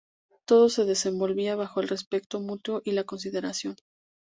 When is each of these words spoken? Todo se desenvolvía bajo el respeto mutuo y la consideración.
Todo 0.47 0.69
se 0.69 0.83
desenvolvía 0.85 1.55
bajo 1.55 1.79
el 1.79 1.87
respeto 1.87 2.39
mutuo 2.39 2.81
y 2.83 2.93
la 2.93 3.03
consideración. 3.03 3.75